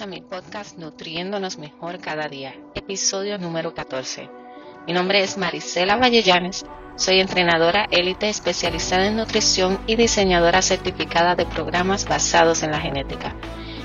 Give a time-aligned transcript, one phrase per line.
[0.00, 4.30] A mi podcast Nutriéndonos Mejor Cada Día, episodio número 14.
[4.86, 6.64] Mi nombre es Marisela Vallellanes,
[6.96, 13.36] soy entrenadora élite especializada en nutrición y diseñadora certificada de programas basados en la genética.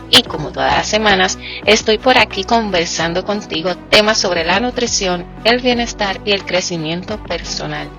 [0.10, 5.60] Y como todas las semanas, estoy por aquí conversando contigo temas sobre la nutrición, el
[5.60, 7.90] bienestar y el crecimiento personal.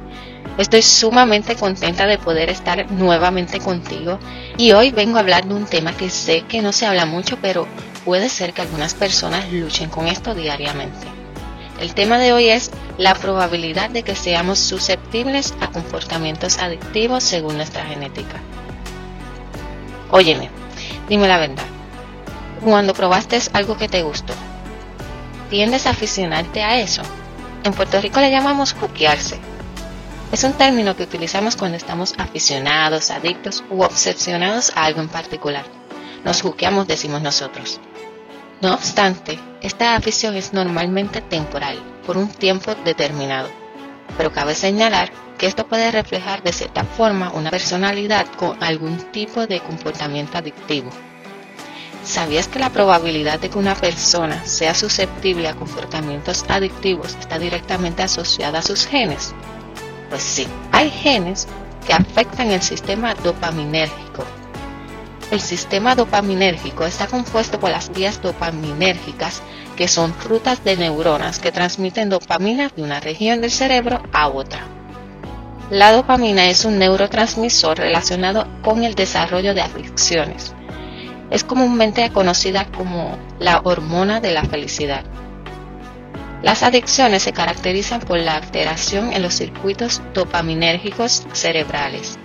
[0.57, 4.19] Estoy sumamente contenta de poder estar nuevamente contigo
[4.57, 7.37] y hoy vengo a hablar de un tema que sé que no se habla mucho,
[7.43, 7.69] pero
[8.07, 11.07] puede ser que algunas personas luchen con esto diariamente.
[11.81, 17.57] El tema de hoy es la probabilidad de que seamos susceptibles a comportamientos adictivos según
[17.57, 18.41] nuestra genética.
[20.11, 20.49] Óyeme,
[21.09, 21.67] dime la verdad.
[22.65, 24.33] Cuando probaste algo que te gustó,
[25.51, 27.03] ¿tiendes a aficionarte a eso?
[27.65, 29.39] En Puerto Rico le llamamos juquearse
[30.33, 35.65] es un término que utilizamos cuando estamos aficionados, adictos u obsesionados a algo en particular.
[36.25, 37.81] Nos juqueamos, decimos nosotros.
[38.63, 43.51] No obstante, esta afición es normalmente temporal, por un tiempo determinado.
[44.17, 49.47] Pero cabe señalar que esto puede reflejar de cierta forma una personalidad con algún tipo
[49.47, 50.91] de comportamiento adictivo.
[52.03, 58.05] ¿Sabías que la probabilidad de que una persona sea susceptible a comportamientos adictivos está directamente
[58.05, 59.35] asociada a sus genes?
[60.09, 61.49] Pues sí, hay genes
[61.87, 64.25] que afectan el sistema dopaminérgico.
[65.31, 69.43] El sistema dopaminérgico está compuesto por las vías dopaminérgicas,
[69.77, 74.61] que son rutas de neuronas que transmiten dopamina de una región del cerebro a otra.
[75.69, 80.55] La dopamina es un neurotransmisor relacionado con el desarrollo de adicciones.
[81.31, 85.05] Es comúnmente conocida como la hormona de la felicidad.
[86.43, 92.17] Las adicciones se caracterizan por la alteración en los circuitos dopaminérgicos cerebrales.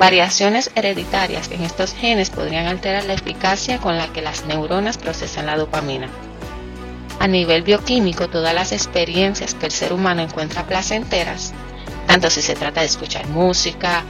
[0.00, 5.44] Variaciones hereditarias en estos genes podrían alterar la eficacia con la que las neuronas procesan
[5.44, 6.08] la dopamina.
[7.18, 11.52] A nivel bioquímico, todas las experiencias que el ser humano encuentra placenteras,
[12.06, 14.02] tanto si se trata de escuchar música,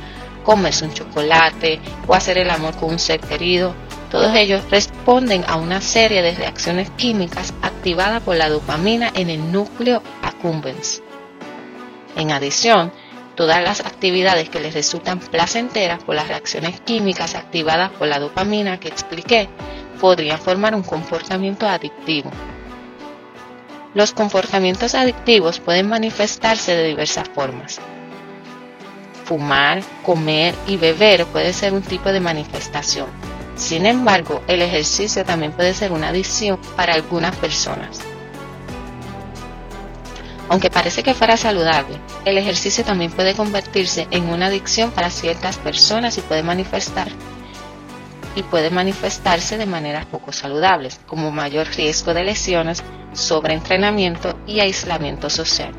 [0.44, 3.74] comerse un chocolate o hacer el amor con un ser querido,
[4.12, 9.50] todos ellos responden a una serie de reacciones químicas activadas por la dopamina en el
[9.50, 11.02] núcleo accumbens.
[12.14, 12.92] En adición,
[13.40, 18.78] todas las actividades que les resultan placenteras por las reacciones químicas activadas por la dopamina
[18.78, 19.48] que expliqué
[19.98, 22.30] podrían formar un comportamiento adictivo.
[23.94, 27.80] Los comportamientos adictivos pueden manifestarse de diversas formas.
[29.24, 33.06] Fumar, comer y beber puede ser un tipo de manifestación
[33.56, 38.00] sin embargo, el ejercicio también puede ser una adicción para algunas personas.
[40.50, 45.58] Aunque parece que fuera saludable, el ejercicio también puede convertirse en una adicción para ciertas
[45.58, 47.06] personas y puede manifestar
[48.34, 55.30] y puede manifestarse de maneras poco saludables, como mayor riesgo de lesiones, sobreentrenamiento y aislamiento
[55.30, 55.72] social.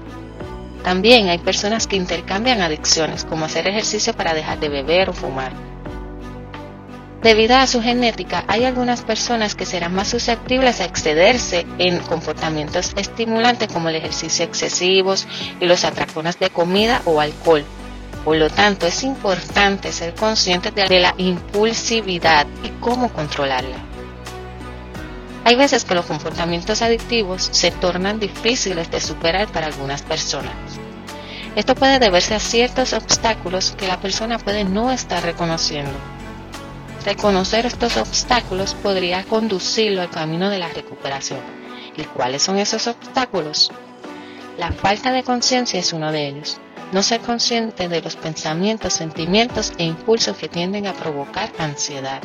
[0.85, 5.51] También hay personas que intercambian adicciones, como hacer ejercicio para dejar de beber o fumar
[7.21, 12.93] Debido a su genética, hay algunas personas que serán más susceptibles a excederse en comportamientos
[12.95, 15.13] estimulantes como el ejercicio excesivo
[15.59, 17.63] y los atracones de comida o alcohol.
[18.25, 23.77] Por lo tanto, es importante ser conscientes de la impulsividad y cómo controlarla.
[25.43, 30.53] Hay veces que los comportamientos adictivos se tornan difíciles de superar para algunas personas.
[31.55, 35.91] Esto puede deberse a ciertos obstáculos que la persona puede no estar reconociendo
[37.06, 41.40] Reconocer estos obstáculos podría conducirlo al camino de la recuperación.
[41.97, 43.72] ¿Y cuáles son esos obstáculos?
[44.58, 46.59] La falta de conciencia es uno de ellos.
[46.91, 52.22] No ser consciente de los pensamientos, sentimientos e impulsos que tienden a provocar ansiedad.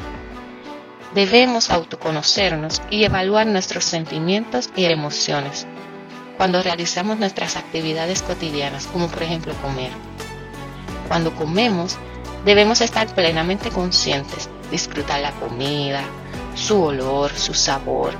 [1.15, 5.67] Debemos autoconocernos y evaluar nuestros sentimientos y emociones
[6.37, 9.91] cuando realizamos nuestras actividades cotidianas, como por ejemplo comer.
[11.09, 11.97] Cuando comemos,
[12.47, 16.03] debemos estar plenamente conscientes disfrutar la comida,
[16.55, 18.13] su olor, su sabor.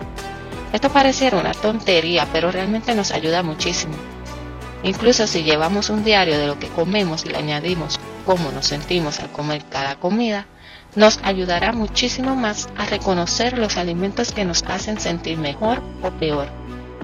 [0.73, 3.95] Esto pareciera una tontería, pero realmente nos ayuda muchísimo.
[4.83, 9.21] Incluso si llevamos un diario de lo que comemos y le añadimos cómo nos sentimos
[9.21, 10.47] al comer cada comida,
[10.95, 16.49] nos ayudará muchísimo más a reconocer los alimentos que nos hacen sentir mejor o peor.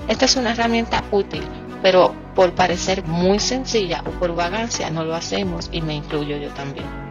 [0.09, 1.43] Esta es una herramienta útil,
[1.83, 6.51] pero por parecer muy sencilla o por vagancia no lo hacemos y me incluyo yo
[6.51, 7.02] también.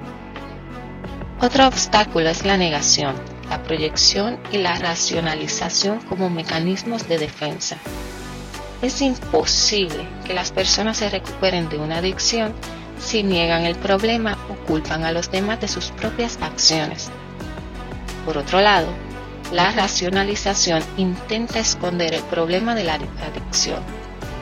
[1.44, 3.16] Otro obstáculo es la negación,
[3.50, 7.78] la proyección y la racionalización como mecanismos de defensa.
[8.84, 12.54] Es imposible que las personas se recuperen de una adicción
[13.00, 17.10] si niegan el problema o culpan a los demás de sus propias acciones.
[18.24, 18.88] Por otro lado,
[19.52, 23.84] La racionalización intenta esconder el problema de la adicción,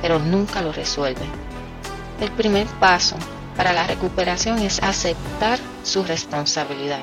[0.04, 1.26] pero nunca lo resuelve.
[2.22, 3.16] El primer paso
[3.60, 7.02] para la recuperación es aceptar su responsabilidad,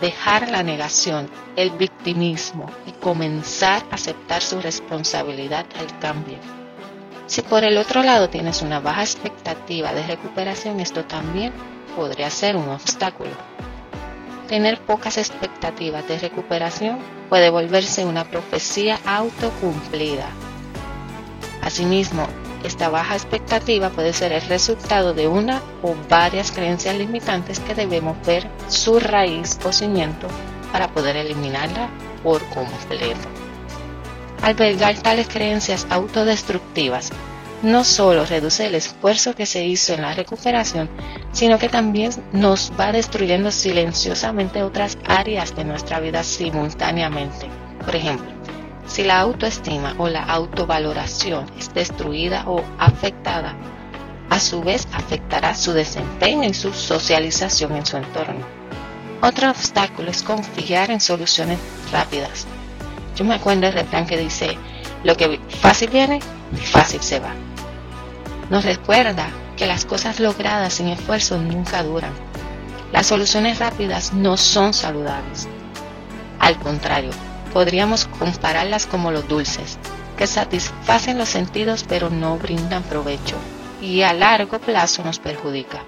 [0.00, 6.38] dejar la negación, el victimismo y comenzar a aceptar su responsabilidad al cambio.
[7.26, 11.52] Si por el otro lado tienes una baja expectativa de recuperación, esto también
[11.96, 13.32] podría ser un obstáculo.
[14.46, 20.28] Tener pocas expectativas de recuperación puede volverse una profecía autocumplida.
[21.62, 22.28] Asimismo,
[22.64, 28.16] esta baja expectativa puede ser el resultado de una o varias creencias limitantes que debemos
[28.26, 30.28] ver su raíz o cimiento
[30.72, 31.88] para poder eliminarla
[32.22, 33.28] por completo.
[34.42, 37.12] Albergar tales creencias autodestructivas
[37.62, 40.88] no solo reduce el esfuerzo que se hizo en la recuperación,
[41.32, 47.48] sino que también nos va destruyendo silenciosamente otras áreas de nuestra vida simultáneamente.
[47.84, 48.30] Por ejemplo,
[48.90, 53.54] si la autoestima o la autovaloración es destruida o afectada,
[54.28, 58.44] a su vez afectará su desempeño y su socialización en su entorno.
[59.22, 61.60] Otro obstáculo es confiar en soluciones
[61.92, 62.46] rápidas.
[63.14, 64.58] Yo me acuerdo del refrán que dice,
[65.04, 66.18] lo que fácil viene,
[66.60, 67.32] fácil se va.
[68.50, 72.12] Nos recuerda que las cosas logradas sin esfuerzo nunca duran.
[72.92, 75.46] Las soluciones rápidas no son saludables.
[76.40, 77.10] Al contrario,
[77.52, 79.78] podríamos compararlas como los dulces,
[80.16, 83.36] que satisfacen los sentidos pero no brindan provecho
[83.80, 85.82] y a largo plazo nos perjudica.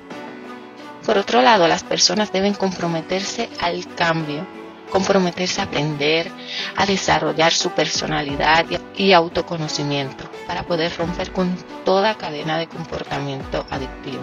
[1.05, 4.47] Por otro lado, las personas deben comprometerse al cambio,
[4.91, 6.31] comprometerse a aprender,
[6.77, 8.67] a desarrollar su personalidad
[8.97, 14.23] y autoconocimiento para poder romper con toda cadena de comportamiento adictivo.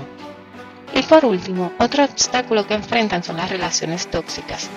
[0.93, 4.69] Y por último, otro obstáculo que enfrentan son las relaciones tóxicas.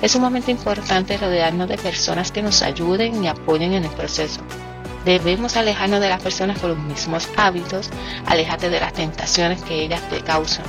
[0.00, 4.40] Es sumamente importante rodearnos de personas que nos ayuden y apoyen en el proceso.
[5.04, 7.90] Debemos alejarnos de las personas con los mismos hábitos,
[8.26, 10.64] alejarte de las tentaciones que ellas te causan.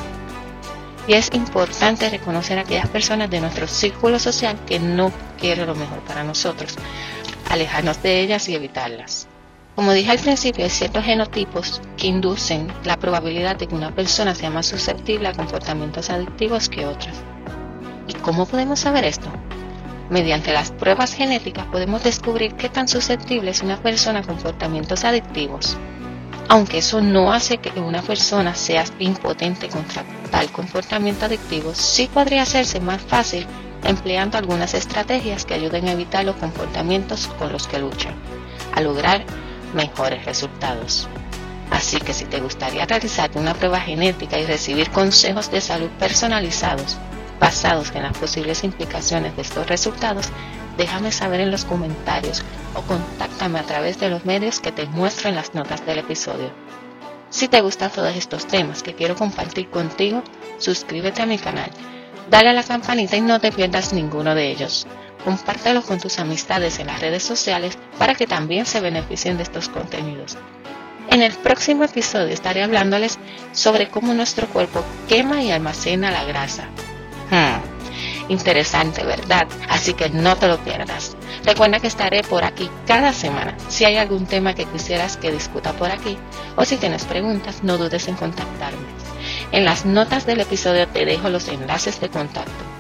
[1.07, 5.75] Y es importante reconocer a aquellas personas de nuestro círculo social que no quieren lo
[5.75, 6.75] mejor para nosotros,
[7.49, 9.27] alejarnos de ellas y evitarlas.
[9.77, 14.33] Como dije al principio, hay ciertos genotipos que inducen la probabilidad de que una persona
[14.33, 17.15] sea más susceptible a comportamientos adictivos que otras.
[18.07, 19.27] ¿Y cómo podemos saber esto?
[20.09, 25.77] Mediante las pruebas genéticas podemos descubrir qué tan susceptible es una persona a comportamientos adictivos.
[26.49, 32.41] Aunque eso no hace que una persona sea impotente contra tal comportamiento adictivo, sí podría
[32.41, 33.45] hacerse más fácil
[33.83, 38.15] empleando algunas estrategias que ayuden a evitar los comportamientos con los que luchan,
[38.73, 39.23] a lograr
[39.73, 41.07] mejores resultados.
[41.71, 46.97] Así que si te gustaría realizar una prueba genética y recibir consejos de salud personalizados
[47.39, 50.29] basados en las posibles implicaciones de estos resultados,
[50.75, 55.29] déjame saber en los comentarios o contáctame a través de los medios que te muestro
[55.29, 56.49] en las notas del episodio.
[57.29, 60.23] Si te gustan todos estos temas que quiero compartir contigo,
[60.57, 61.69] suscríbete a mi canal,
[62.29, 64.87] dale a la campanita y no te pierdas ninguno de ellos
[65.27, 69.67] compártelo con tus amistades en las redes sociales para que también se beneficien de estos
[69.67, 70.37] contenidos.
[71.09, 73.19] En el próximo episodio estaré hablándoles
[73.51, 76.63] sobre cómo nuestro cuerpo quema y almacena la grasa.
[77.29, 79.49] Hmm, interesante, ¿verdad?
[79.67, 81.17] Así que no te lo pierdas.
[81.43, 83.53] Recuerda que estaré por aquí cada semana.
[83.67, 86.17] Si hay algún tema que quisieras que discuta por aquí
[86.55, 88.87] o si tienes preguntas, no dudes en contactarme.
[89.51, 92.76] En las notas del episodio te dejo los enlaces de contacto.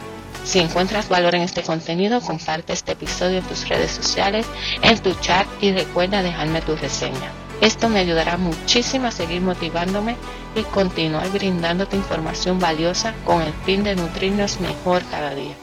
[0.47, 4.47] Si encuentras valor en este contenido, comparte este episodio en tus redes sociales,
[4.81, 7.33] en tu chat y recuerda dejarme tu reseña.
[7.59, 10.15] Esto me ayudará muchísimo a seguir motivándome
[10.55, 15.53] y continuar brindándote información valiosa con el fin de nutrirnos mejor cada día.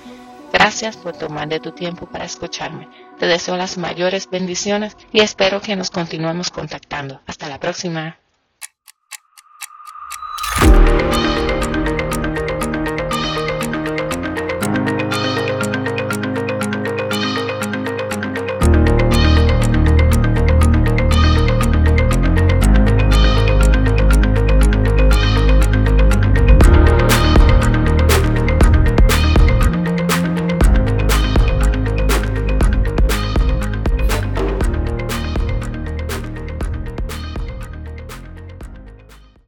[0.52, 2.86] Gracias por tomar de tu tiempo para escucharme.
[3.18, 7.22] Te deseo las mayores bendiciones y espero que nos continuemos contactando.
[7.26, 8.18] Hasta la próxima.